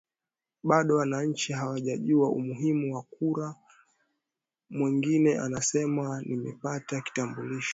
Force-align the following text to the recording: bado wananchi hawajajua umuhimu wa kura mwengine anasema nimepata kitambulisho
bado 0.63 0.95
wananchi 0.95 1.53
hawajajua 1.53 2.29
umuhimu 2.29 2.95
wa 2.95 3.01
kura 3.03 3.55
mwengine 4.69 5.39
anasema 5.39 6.21
nimepata 6.25 7.01
kitambulisho 7.01 7.69